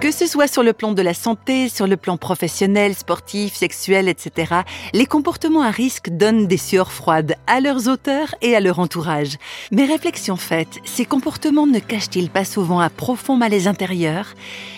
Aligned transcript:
Que 0.00 0.12
ce 0.12 0.26
soit 0.26 0.46
sur 0.46 0.62
le 0.62 0.72
plan 0.72 0.92
de 0.92 1.02
la 1.02 1.12
santé, 1.12 1.68
sur 1.68 1.86
le 1.86 1.98
plan 1.98 2.16
professionnel, 2.16 2.94
sportif, 2.94 3.54
sexuel, 3.54 4.08
etc., 4.08 4.54
les 4.94 5.04
comportements 5.04 5.60
à 5.60 5.70
risque 5.70 6.08
donnent 6.08 6.46
des 6.46 6.56
sueurs 6.56 6.90
froides 6.90 7.34
à 7.46 7.60
leurs 7.60 7.86
auteurs 7.86 8.34
et 8.40 8.56
à 8.56 8.60
leur 8.60 8.78
entourage. 8.78 9.36
Mais 9.72 9.84
réflexion 9.84 10.36
faite, 10.36 10.78
ces 10.86 11.04
comportements 11.04 11.66
ne 11.66 11.80
cachent-ils 11.80 12.30
pas 12.30 12.46
souvent 12.46 12.80
un 12.80 12.88
profond 12.88 13.36
malaise 13.36 13.68
intérieur? 13.68 14.28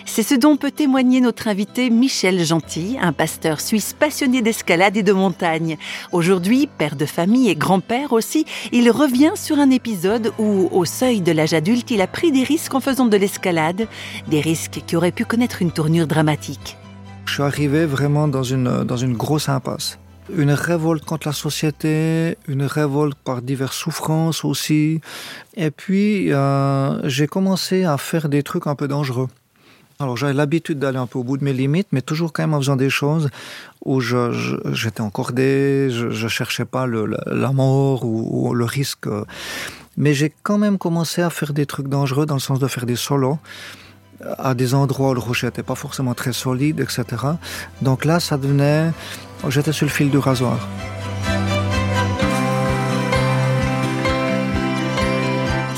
C'est 0.07 0.25
ce 0.25 0.35
dont 0.35 0.57
peut 0.57 0.73
témoigner 0.73 1.21
notre 1.21 1.47
invité 1.47 1.89
Michel 1.89 2.45
Gentil, 2.45 2.97
un 3.01 3.13
pasteur 3.13 3.61
suisse 3.61 3.95
passionné 3.97 4.43
d'escalade 4.43 4.97
et 4.97 5.05
de 5.05 5.13
montagne. 5.13 5.79
Aujourd'hui, 6.11 6.67
père 6.67 6.97
de 6.97 7.07
famille 7.07 7.49
et 7.49 7.55
grand-père 7.55 8.13
aussi, 8.13 8.45
il 8.73 8.91
revient 8.91 9.33
sur 9.37 9.61
un 9.61 9.71
épisode 9.71 10.33
où, 10.39 10.69
au 10.73 10.85
seuil 10.85 11.21
de 11.21 11.31
l'âge 11.31 11.55
adulte, 11.55 11.93
il 11.93 12.01
a 12.01 12.09
pris 12.09 12.33
des 12.33 12.43
risques 12.43 12.75
en 12.75 12.81
faisant 12.81 13.07
de 13.07 13.17
l'escalade, 13.17 13.87
des 14.27 14.41
risques 14.41 14.81
qui 14.85 14.97
auraient 14.97 15.12
pu 15.13 15.25
connaître 15.25 15.63
une 15.63 15.71
tournure 15.71 16.07
dramatique. 16.07 16.77
Je 17.27 17.35
suis 17.35 17.43
arrivé 17.43 17.87
vraiment 17.87 18.29
dans 18.29 18.43
une, 18.43 18.85
dans 18.85 18.97
une 18.97 19.17
grosse 19.17 19.49
impasse. 19.49 19.99
Une 20.35 20.53
révolte 20.53 21.05
contre 21.05 21.29
la 21.29 21.33
société, 21.33 22.37
une 22.49 22.63
révolte 22.63 23.19
par 23.19 23.43
diverses 23.43 23.77
souffrances 23.77 24.45
aussi. 24.45 25.01
Et 25.57 25.71
puis, 25.71 26.33
euh, 26.33 27.09
j'ai 27.09 27.27
commencé 27.27 27.85
à 27.85 27.99
faire 27.99 28.29
des 28.29 28.43
trucs 28.43 28.67
un 28.67 28.75
peu 28.75 28.89
dangereux. 28.89 29.29
Alors 29.99 30.17
j'avais 30.17 30.33
l'habitude 30.33 30.79
d'aller 30.79 30.99
un 30.99 31.07
peu 31.07 31.19
au 31.19 31.25
bout 31.25 31.37
de 31.37 31.45
mes 31.45 31.53
limites, 31.53 31.89
mais 31.93 32.03
toujours 32.03 32.33
quand 32.33 32.43
même 32.43 32.55
en 32.55 32.59
faisant 32.59 32.77
des 32.77 32.91
choses 32.91 33.29
où 33.85 34.01
j'étais 34.01 35.01
encordé, 35.01 35.89
je, 35.91 36.11
je 36.11 36.29
cherchais 36.29 36.65
pas 36.65 36.87
la 36.87 37.53
mort 37.53 38.05
ou, 38.05 38.53
le 38.55 38.65
risque. 38.65 39.07
Mais 39.97 40.15
j'ai 40.15 40.33
quand 40.43 40.59
même 40.59 40.79
commencé 40.79 41.23
à 41.23 41.31
faire 41.31 41.53
des 41.53 41.67
trucs 41.67 41.89
dangereux 41.89 42.27
dans 42.27 42.35
le 42.35 42.41
sens 42.41 42.59
de 42.59 42.67
faire 42.67 42.87
des 42.87 42.97
solos 42.97 43.39
à 44.39 44.55
des 44.55 44.75
endroits 44.75 45.11
où 45.11 45.15
le 45.15 45.21
rocher 45.21 45.47
n'était 45.47 45.63
pas 45.63 45.75
forcément 45.75 46.15
très 46.15 46.33
solide, 46.33 46.81
etc. 46.81 47.05
Donc 47.81 48.05
là, 48.05 48.21
ça 48.21 48.37
devenait... 48.37 48.91
J'étais 49.49 49.73
sur 49.73 49.87
le 49.87 49.91
fil 49.91 50.11
du 50.11 50.19
rasoir. 50.19 50.59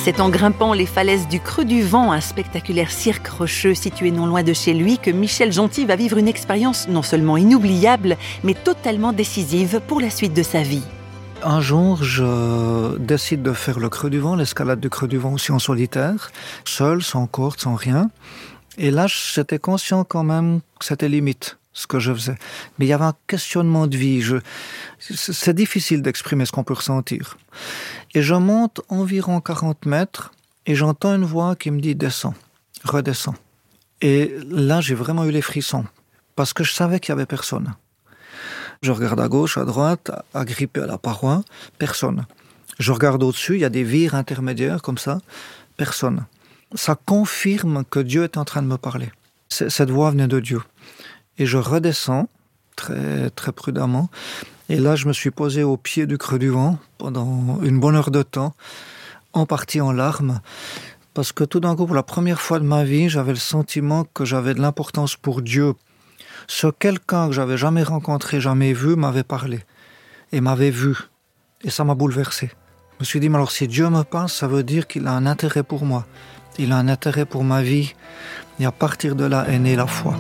C'est 0.05 0.21
en 0.21 0.29
grimpant 0.29 0.75
les 0.75 0.85
falaises 0.85 1.27
du 1.29 1.41
Creux 1.41 1.65
du 1.65 1.83
Vent, 1.83 2.13
un 2.13 2.21
spectaculaire 2.21 2.91
cirque 2.91 3.27
rocheux 3.27 3.75
situé 3.75 4.11
non 4.11 4.27
loin 4.27 4.43
de 4.43 4.53
chez 4.53 4.75
lui, 4.75 4.99
que 4.99 5.11
Michel 5.11 5.51
Gentil 5.51 5.87
va 5.87 5.97
vivre 5.97 6.19
une 6.19 6.29
expérience 6.29 6.89
non 6.89 7.01
seulement 7.01 7.39
inoubliable, 7.39 8.19
mais 8.43 8.53
totalement 8.53 9.15
décisive 9.15 9.81
pour 9.89 10.03
la 10.03 10.11
suite 10.11 10.35
de 10.35 10.43
sa 10.43 10.61
vie. 10.61 10.85
Un 11.47 11.61
jour, 11.61 12.03
je 12.03 12.97
décide 12.97 13.43
de 13.43 13.53
faire 13.53 13.79
le 13.79 13.91
creux 13.91 14.09
du 14.09 14.19
vent, 14.19 14.35
l'escalade 14.35 14.81
du 14.81 14.89
creux 14.89 15.09
du 15.09 15.19
vent 15.19 15.35
aussi 15.35 15.53
en 15.53 15.59
solitaire, 15.59 16.31
seul, 16.65 17.03
sans 17.03 17.27
corde, 17.27 17.61
sans 17.61 17.75
rien. 17.75 18.11
Et 18.79 18.91
là, 18.91 19.07
j'étais 19.07 19.59
conscient 19.59 20.05
quand 20.05 20.25
même 20.25 20.61
que 20.81 20.87
c'était 20.87 21.11
limite 21.11 21.59
ce 21.75 21.87
que 21.87 21.99
je 21.99 22.15
faisais. 22.15 22.37
Mais 22.79 22.87
il 22.87 22.89
y 22.89 22.95
avait 22.95 23.05
un 23.05 23.15
questionnement 23.27 23.87
de 23.87 23.95
vie. 23.95 24.23
Je... 24.23 24.37
C'est 24.99 25.53
difficile 25.53 26.01
d'exprimer 26.01 26.47
ce 26.47 26.53
qu'on 26.53 26.65
peut 26.65 26.73
ressentir. 26.73 27.37
Et 28.15 28.23
je 28.23 28.35
monte 28.35 28.81
environ 28.89 29.43
40 29.43 29.85
mètres 29.85 30.33
et 30.65 30.75
j'entends 30.75 31.15
une 31.15 31.27
voix 31.27 31.57
qui 31.57 31.71
me 31.71 31.79
dit 31.79 31.95
descends, 31.95 32.35
redescends. 32.85 33.35
Et 34.01 34.35
là, 34.49 34.81
j'ai 34.81 34.95
vraiment 34.95 35.27
eu 35.27 35.31
les 35.31 35.43
frissons 35.43 35.85
parce 36.37 36.55
que 36.55 36.65
je 36.65 36.73
savais 36.73 37.01
qu'il 37.01 37.11
y 37.11 37.13
avait 37.13 37.27
personne. 37.27 37.75
Je 38.85 38.93
regarde 38.93 39.19
à 39.19 39.29
gauche, 39.29 39.57
à 39.57 39.65
droite, 39.65 40.11
agrippé 40.35 40.83
à 40.83 40.87
la 40.87 40.99
paroi, 40.99 41.43
personne. 41.79 42.27
Je 42.79 42.93
regarde 42.93 43.23
au-dessus, 43.23 43.55
il 43.55 43.61
y 43.61 43.65
a 43.65 43.71
des 43.71 43.83
vires 43.83 44.15
intermédiaires 44.15 44.83
comme 44.83 44.99
ça, 44.99 45.23
personne. 45.79 46.27
Ça 46.75 46.95
confirme 46.95 47.85
que 47.89 47.99
Dieu 48.01 48.25
est 48.25 48.37
en 48.37 48.45
train 48.45 48.61
de 48.61 48.67
me 48.67 48.77
parler. 48.77 49.11
Cette 49.49 49.89
voix 49.89 50.11
venait 50.11 50.29
de 50.29 50.39
Dieu. 50.39 50.61
Et 51.39 51.47
je 51.47 51.57
redescends 51.57 52.29
très 52.77 53.31
très 53.31 53.53
prudemment. 53.53 54.11
Et 54.69 54.77
là, 54.77 54.97
je 54.97 55.09
me 55.09 55.15
suis 55.15 55.31
posé 55.31 55.63
au 55.63 55.79
pied 55.79 56.07
du 56.07 56.19
creux 56.19 56.39
du 56.39 56.51
vent 56.51 56.79
pendant 56.99 57.63
une 57.63 57.81
bonne 57.81 57.97
heure 57.97 58.11
de 58.11 58.23
temps, 58.23 58.55
en 59.33 59.47
partie 59.47 59.81
en 59.81 59.93
larmes, 59.93 60.43
parce 61.15 61.33
que 61.33 61.45
tout 61.45 61.61
d'un 61.61 61.75
coup, 61.75 61.87
pour 61.87 61.97
la 61.97 62.03
première 62.03 62.43
fois 62.43 62.59
de 62.59 62.67
ma 62.67 62.85
vie, 62.85 63.09
j'avais 63.09 63.33
le 63.33 63.39
sentiment 63.39 64.05
que 64.13 64.27
j'avais 64.27 64.53
de 64.53 64.61
l'importance 64.61 65.17
pour 65.17 65.41
Dieu, 65.41 65.73
ce 66.47 66.67
quelqu'un 66.67 67.29
que 67.29 67.33
j'avais 67.33 67.57
jamais 67.57 67.83
rencontré, 67.83 68.41
jamais 68.41 68.73
vu, 68.73 68.97
m'avait 68.97 69.23
parlé 69.23 69.61
et 70.33 70.41
m'avait 70.41 70.71
vu. 70.71 70.97
Et 71.63 71.71
ça 71.71 71.85
m'a 71.85 71.95
bouleversé. 71.95 72.51
Je 72.95 73.01
me 73.01 73.05
suis 73.05 73.21
dit, 73.21 73.29
mais 73.29 73.37
alors 73.37 73.51
si 73.51 73.67
Dieu 73.67 73.89
me 73.89 74.03
parle, 74.03 74.29
ça 74.29 74.47
veut 74.47 74.63
dire 74.63 74.87
qu'il 74.87 75.07
a 75.07 75.13
un 75.13 75.27
intérêt 75.27 75.63
pour 75.63 75.85
moi. 75.85 76.07
Il 76.59 76.73
a 76.73 76.77
un 76.77 76.89
intérêt 76.89 77.25
pour 77.25 77.43
ma 77.43 77.63
vie. 77.63 77.95
Et 78.61 78.67
à 78.67 78.73
partir 78.73 79.17
de 79.17 79.25
là 79.25 79.47
est 79.49 79.59
née 79.59 79.77
la 79.77 79.87
foi. 79.87 80.15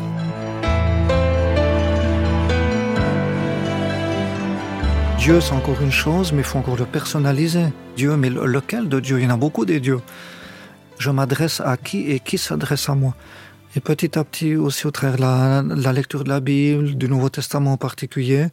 Dieu, 5.18 5.40
c'est 5.40 5.52
encore 5.52 5.80
une 5.80 5.92
chose, 5.92 6.32
mais 6.32 6.40
il 6.40 6.44
faut 6.44 6.58
encore 6.58 6.76
le 6.76 6.84
personnaliser. 6.84 7.66
Dieu, 7.96 8.16
mais 8.16 8.28
lequel 8.28 8.88
de 8.88 9.00
Dieu? 9.00 9.20
Il 9.20 9.24
y 9.24 9.26
en 9.26 9.30
a 9.30 9.36
beaucoup 9.36 9.64
des 9.64 9.80
dieux. 9.80 10.00
Je 10.98 11.10
m'adresse 11.10 11.60
à 11.60 11.76
qui 11.76 12.10
et 12.10 12.20
qui 12.20 12.36
s'adresse 12.36 12.88
à 12.88 12.94
moi? 12.94 13.14
Et 13.76 13.80
petit 13.80 14.18
à 14.18 14.24
petit, 14.24 14.54
aussi 14.56 14.86
au 14.86 14.90
travers 14.90 15.18
la, 15.18 15.62
la, 15.62 15.92
lecture 15.92 16.24
de 16.24 16.28
la 16.28 16.40
Bible, 16.40 16.94
du 16.94 17.08
Nouveau 17.08 17.28
Testament 17.28 17.72
en 17.72 17.76
particulier, 17.76 18.46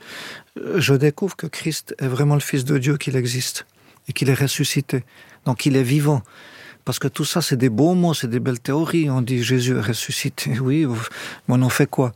je 0.76 0.94
découvre 0.94 1.36
que 1.36 1.48
Christ 1.48 1.96
est 2.00 2.08
vraiment 2.08 2.34
le 2.34 2.42
Fils 2.42 2.66
de 2.66 2.78
Dieu, 2.78 2.98
qu'il 2.98 3.16
existe 3.16 3.66
et 4.08 4.14
qu'il 4.14 4.30
est 4.30 4.34
ressuscité. 4.34 5.04
Donc 5.46 5.66
il 5.66 5.76
est 5.76 5.84
vivant. 5.84 6.24
Parce 6.86 6.98
que 6.98 7.08
tout 7.08 7.26
ça, 7.26 7.42
c'est 7.42 7.58
des 7.58 7.70
beaux 7.70 7.94
mots, 7.94 8.14
c'est 8.14 8.28
des 8.30 8.40
belles 8.40 8.60
théories. 8.60 9.10
On 9.10 9.22
dit 9.22 9.44
Jésus 9.44 9.78
est 9.78 9.82
ressuscité. 9.82 10.60
Oui, 10.62 10.88
mais 11.48 11.56
on 11.56 11.62
en 11.62 11.70
fait 11.70 11.88
quoi? 11.88 12.12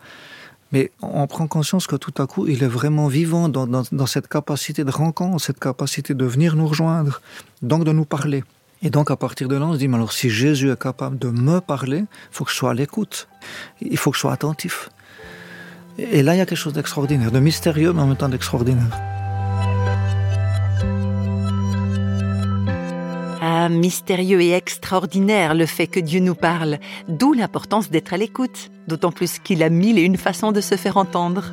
Mais 0.72 0.92
on 1.02 1.28
prend 1.28 1.48
conscience 1.48 1.86
que 1.86 1.96
tout 1.96 2.14
à 2.22 2.26
coup, 2.26 2.48
il 2.48 2.64
est 2.64 2.68
vraiment 2.68 3.08
vivant 3.08 3.50
dans 3.50 4.08
cette 4.08 4.28
capacité 4.28 4.84
de 4.84 4.92
rencontre, 4.92 5.44
cette 5.44 5.60
capacité 5.60 6.14
de 6.16 6.26
venir 6.26 6.56
nous 6.56 6.68
rejoindre, 6.68 7.22
donc 7.62 7.84
de 7.84 7.92
nous 7.92 8.04
parler. 8.06 8.44
Et 8.86 8.92
donc 8.92 9.10
à 9.10 9.16
partir 9.16 9.48
de 9.48 9.56
là, 9.56 9.66
on 9.66 9.74
se 9.74 9.80
dit, 9.80 9.90
alors 9.92 10.14
si 10.14 10.30
Jésus 10.30 10.70
est 10.72 10.80
capable 10.80 11.18
de 11.18 11.30
me 11.30 11.60
parler, 11.60 11.98
il 11.98 12.08
faut 12.30 12.46
que 12.46 12.52
je 12.52 12.56
sois 12.56 12.70
à 12.70 12.74
l'écoute, 12.76 13.28
il 13.82 13.98
faut 13.98 14.12
que 14.12 14.16
je 14.16 14.22
sois 14.22 14.32
attentif. 14.32 14.92
Et 15.98 16.22
là, 16.22 16.36
il 16.36 16.38
y 16.38 16.42
a 16.42 16.46
quelque 16.46 16.56
chose 16.56 16.74
d'extraordinaire, 16.74 17.32
de 17.32 17.40
mystérieux, 17.40 17.94
mais 17.94 18.04
en 18.04 18.06
même 18.06 18.16
temps 18.16 18.30
d'extraordinaire. 18.30 18.92
Ah, 23.42 23.70
mystérieux 23.70 24.42
et 24.42 24.52
extraordinaire 24.52 25.56
le 25.56 25.66
fait 25.66 25.88
que 25.88 26.00
Dieu 26.00 26.20
nous 26.20 26.36
parle, 26.36 26.78
d'où 27.08 27.34
l'importance 27.34 27.90
d'être 27.90 28.14
à 28.14 28.18
l'écoute, 28.18 28.70
d'autant 28.88 29.12
plus 29.12 29.40
qu'il 29.40 29.64
a 29.64 29.70
mille 29.70 29.98
et 29.98 30.04
une 30.04 30.18
façons 30.18 30.52
de 30.52 30.62
se 30.62 30.76
faire 30.76 30.98
entendre. 30.98 31.52